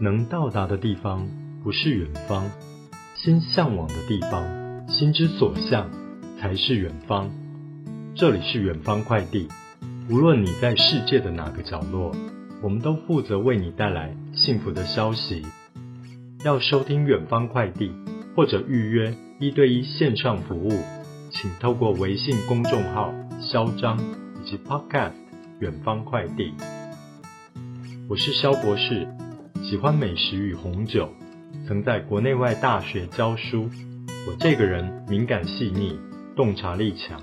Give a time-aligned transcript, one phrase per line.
[0.00, 1.28] 能到达的地方
[1.64, 2.48] 不是远方，
[3.16, 5.90] 心向往的地方，心之所向
[6.40, 7.28] 才是远方。
[8.14, 9.48] 这里是远方快递，
[10.08, 12.14] 无论你在世界的哪个角落，
[12.62, 15.44] 我们都负责为你带来幸福的消息。
[16.44, 17.90] 要收听远方快递
[18.36, 20.80] 或者预约一对一线上服务，
[21.30, 23.12] 请透过微信公众号
[23.42, 23.98] “嚣张”
[24.40, 25.10] 以及 Podcast“
[25.58, 26.54] 远方快递”。
[28.08, 29.08] 我是肖博士。
[29.68, 31.12] 喜欢美食与红酒，
[31.66, 33.68] 曾在国内外大学教书。
[34.26, 36.00] 我这个人敏感细腻，
[36.34, 37.20] 洞察力强，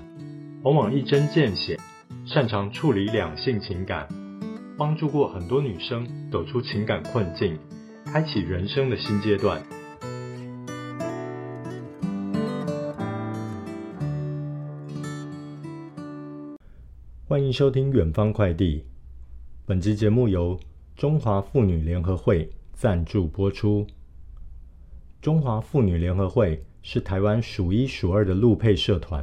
[0.62, 1.76] 往往一针见血，
[2.24, 4.06] 擅长处理两性情感，
[4.78, 7.58] 帮助过很多女生走出情感困境，
[8.04, 9.60] 开启人生的新阶段。
[17.26, 18.84] 欢迎收听远方快递，
[19.66, 20.56] 本集节目由。
[20.96, 23.86] 中华妇女联合会赞助播出。
[25.20, 29.22] 中华妇女联合会是台湾数一数二的陆配社团。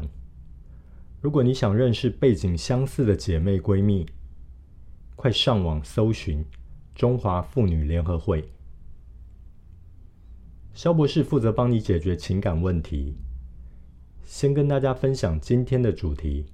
[1.19, 4.05] 如果你想认识背景相似的姐妹闺蜜，
[5.15, 6.45] 快上网搜寻
[6.93, 8.47] 中华妇女联合会。
[10.75, 13.15] 萧博士负责帮你解决情感问题。
[14.23, 16.45] 先跟大家分享今天的主题：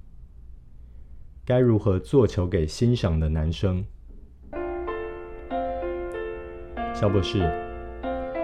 [1.44, 3.84] 该如何做球给欣赏的男生？
[7.00, 7.38] 肖博士，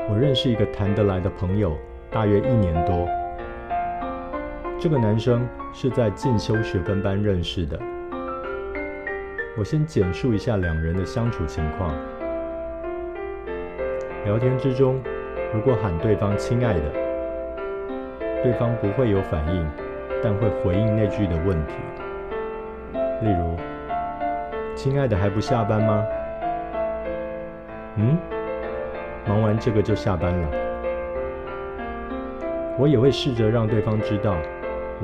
[0.09, 1.77] 我认识一个谈得来的朋友，
[2.11, 3.07] 大约一年多。
[4.81, 7.79] 这个男生是在进修学分班认识的。
[9.59, 11.95] 我先简述一下两人的相处情况。
[14.25, 15.03] 聊天之中，
[15.53, 16.81] 如果喊对方“亲爱的”，
[18.43, 19.71] 对方不会有反应，
[20.25, 21.75] 但会回应那句的问题。
[23.21, 23.55] 例如
[24.75, 26.03] ：“亲爱的，还不下班吗？”
[27.97, 28.17] 嗯？
[29.27, 30.49] 忙完这个就下班了。
[32.79, 34.37] 我也会试着让对方知道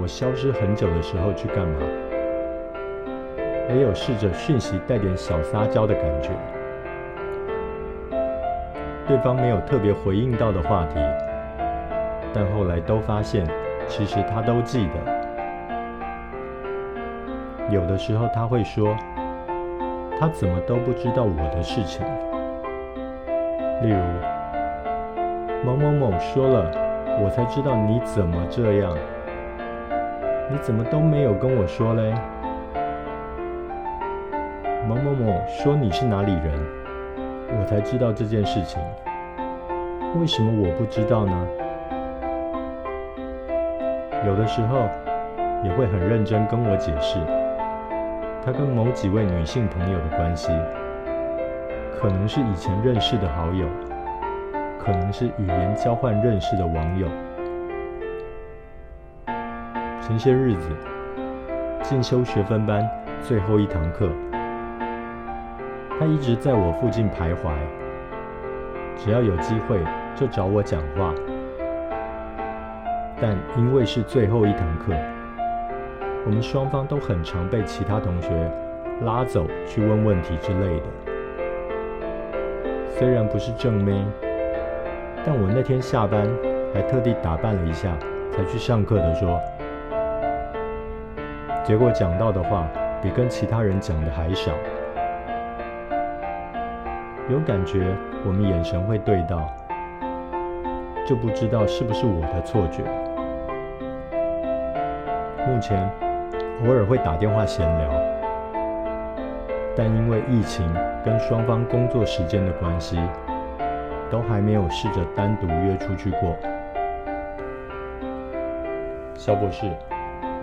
[0.01, 1.81] 我消失很久的时候去干嘛，
[3.71, 6.31] 也有试着讯息带点小撒娇的感觉。
[9.07, 11.01] 对方没有特别回应到的话题，
[12.33, 13.47] 但后来都发现
[13.89, 15.23] 其实他都记得。
[17.71, 18.95] 有的时候他会说
[20.21, 22.07] ：“他怎么都不知道我的事情。”
[23.83, 23.97] 例如，
[25.65, 26.71] 某某某说了，
[27.21, 28.97] 我才知道你怎么这样，
[30.49, 32.15] 你怎么都没有跟我说嘞？
[34.89, 36.53] 某某某说你是哪里人，
[37.59, 38.81] 我才知道这件事情，
[40.21, 41.47] 为什么我不知道呢？
[44.25, 44.89] 有的时候
[45.65, 47.19] 也会很认真跟我解释，
[48.45, 50.53] 他跟某几位女性朋友的关系。
[52.03, 53.65] 可能是以前认识的好友，
[54.77, 57.07] 可能是语言交换认识的网友。
[60.01, 60.69] 前些日子
[61.81, 62.85] 进修学分班
[63.23, 64.11] 最后一堂课，
[65.97, 67.53] 他一直在我附近徘徊，
[68.97, 69.79] 只要有机会
[70.17, 71.15] 就找我讲话。
[73.21, 74.93] 但因为是最后一堂课，
[76.27, 78.51] 我们双方都很常被其他同学
[79.03, 81.12] 拉走去问问题之类的。
[83.03, 84.07] 虽然不是正妹，
[85.27, 86.25] 但我那天下班
[86.73, 87.99] 还特地打扮了一下
[88.31, 89.41] 才去上课的说，
[91.65, 92.65] 结果讲到的话
[93.03, 94.53] 比跟其他人讲的还少。
[97.29, 97.93] 有感觉
[98.25, 99.53] 我们眼神会对到，
[101.05, 102.85] 就不知道是不是我的错觉。
[105.45, 105.91] 目前
[106.65, 107.91] 偶尔会打电话闲聊，
[109.75, 110.73] 但因为疫情。
[111.05, 112.99] 跟双方工作时间的关系，
[114.11, 116.37] 都还没有试着单独约出去过。
[119.15, 119.67] 萧博士，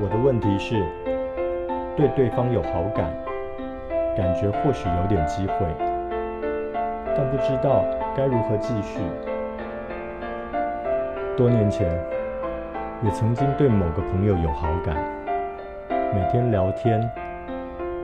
[0.01, 0.83] 我的问题是，
[1.95, 3.09] 对对方有好感，
[4.15, 5.65] 感觉或许有点机会，
[7.15, 7.83] 但不知道
[8.15, 8.99] 该如何继续。
[11.37, 11.89] 多年前，
[13.01, 14.95] 也曾经对某个朋友有好感，
[16.13, 17.01] 每天聊天，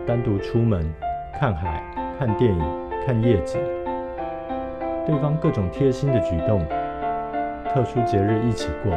[0.07, 0.89] 单独出门
[1.33, 1.83] 看海。
[2.17, 2.63] 看电影、
[3.05, 3.59] 看夜景，
[5.05, 6.65] 对方各种贴心的举动，
[7.73, 8.93] 特殊节日一起过，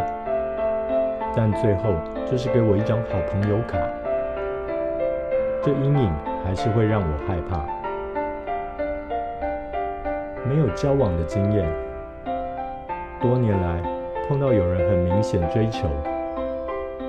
[1.35, 1.91] 但最后
[2.31, 3.77] 就是给我一张好朋友卡，
[5.61, 6.13] 这阴影
[6.45, 7.67] 还是会让我害怕。
[10.49, 11.69] 没有交往的经验，
[13.21, 13.83] 多年来
[14.29, 15.89] 碰到有人很明显追求，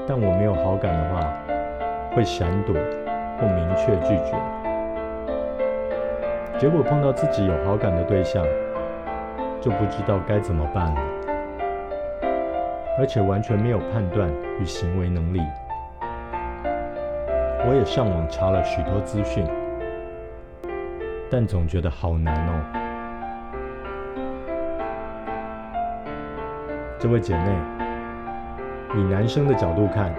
[0.08, 1.32] 但我没有好感的话，
[2.16, 2.74] 会闪躲
[3.38, 4.34] 或明确拒绝。
[6.60, 8.46] 结果碰到自己有好感的对象，
[9.62, 11.02] 就不知道该怎么办了，
[13.00, 14.30] 而且完全没有判断
[14.60, 15.42] 与行为能力。
[17.66, 19.48] 我也上网查了许多资讯，
[21.32, 22.52] 但总觉得好难哦。
[27.00, 27.56] 这位姐妹，
[28.98, 30.14] 以男生的角度看，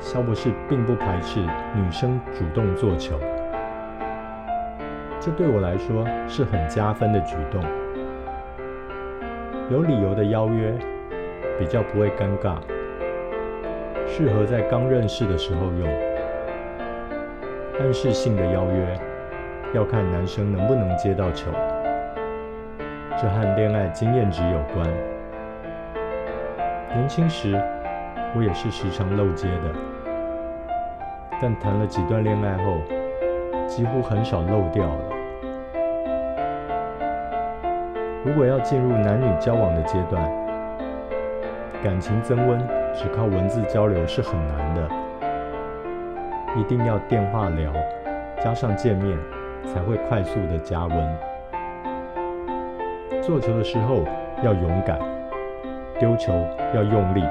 [0.00, 1.38] 萧博士并不排斥
[1.76, 3.16] 女生主动做球，
[5.24, 7.62] 这对我来说是很加分的举动。
[9.70, 10.74] 有理由的邀约
[11.60, 12.56] 比较不会尴尬，
[14.04, 15.88] 适合在刚认识的时候用。
[17.78, 18.98] 暗示性的邀约，
[19.72, 21.52] 要看男生能不能接到球，
[23.16, 24.84] 这和恋爱经验值有关。
[26.96, 27.54] 年轻时，
[28.34, 29.70] 我也是时常漏接的，
[31.40, 32.78] 但谈了几段恋爱后，
[33.68, 35.11] 几乎很少漏掉了。
[38.24, 40.22] 如果要进入男女交往的阶段，
[41.82, 42.56] 感情增温
[42.94, 44.88] 只靠文字交流是很难的。
[46.56, 47.72] 一定要电话聊，
[48.38, 49.18] 加上见面，
[49.66, 51.18] 才会快速的加温。
[53.20, 54.04] 做球的时候
[54.42, 55.00] 要勇敢，
[55.98, 56.32] 丢球
[56.74, 57.24] 要用力。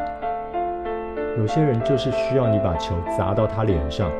[1.38, 4.12] 有些人就是需要你把球砸到他脸上，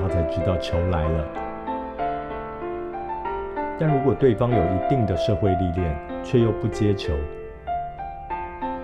[0.00, 1.47] 他才知道球来了。
[3.80, 7.12] 但如果对方有一定的社会历练，却又不接球，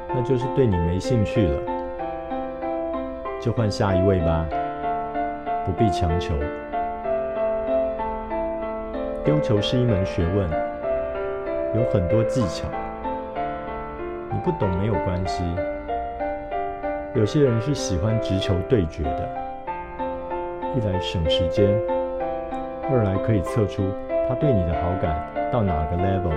[0.08, 1.60] 那就是对你没兴趣了。
[3.40, 4.46] 就换下一位吧，
[5.66, 6.32] 不必强求。
[9.24, 10.48] 丢球是一门学问，
[11.74, 12.68] 有很多技巧。
[14.30, 15.42] 你不懂没有关系。
[17.14, 19.28] 有些人是喜欢直球对决的，
[20.76, 21.68] 一来省时间，
[22.90, 23.82] 二来可以测出
[24.26, 26.32] 他对你的好感到哪个 level。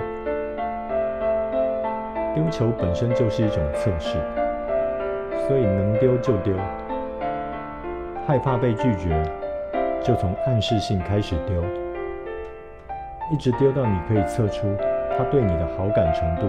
[2.34, 4.18] 丢球本身就是一种测试，
[5.46, 6.54] 所以能丢就丢。
[8.26, 9.22] 害怕被拒绝，
[10.02, 11.64] 就从暗示性开始丢，
[13.32, 14.68] 一直丢到你可以测出
[15.16, 16.46] 他对你的好感程度。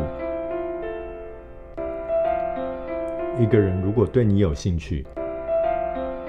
[3.42, 5.08] 一个人如果对你有兴趣，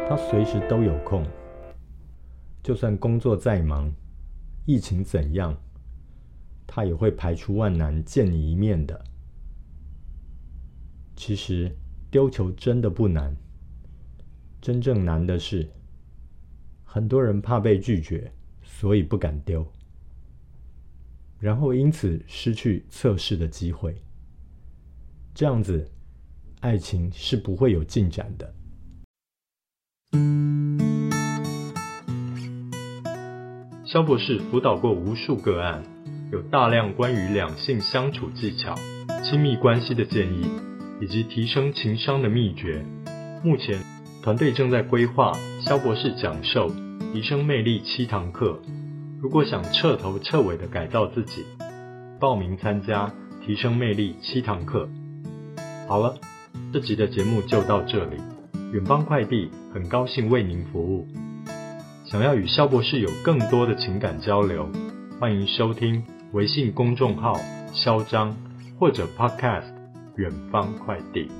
[0.08, 1.24] 他随时都有空，
[2.62, 3.92] 就算工作再忙，
[4.66, 5.56] 疫情怎样，
[6.66, 9.04] 他也会排除万难见你一面的。
[11.16, 11.74] 其实
[12.10, 13.36] 丢球真的不难。
[14.60, 15.68] 真正难的是，
[16.84, 18.30] 很多人怕被拒绝，
[18.62, 19.66] 所以不敢丢，
[21.38, 23.96] 然后因此失去测试的机会。
[25.34, 25.90] 这样子，
[26.60, 28.54] 爱情是不会有进展的。
[33.92, 35.82] 肖博士辅导过无数个案，
[36.30, 38.76] 有大量关于两性相处技巧、
[39.24, 40.46] 亲密关系的建议，
[41.00, 42.86] 以及提升情商的秘诀。
[43.42, 43.82] 目前，
[44.22, 45.32] 团队正在规划
[45.66, 46.70] 肖博士讲授
[47.12, 48.62] 提升魅力七堂课，
[49.20, 51.44] 如果想彻头彻尾的改造自己，
[52.20, 53.12] 报名参加
[53.44, 54.88] 提升魅力七堂课。
[55.88, 56.14] 好了，
[56.72, 58.18] 这集的节目就到这里。
[58.72, 61.08] 远方快递很高兴为您服务。
[62.10, 64.68] 想要与肖博士有更多的情感交流，
[65.20, 67.38] 欢迎收听微信公众号
[67.72, 68.36] “肖张”
[68.80, 69.72] 或者 Podcast“
[70.16, 71.30] 远方快递”。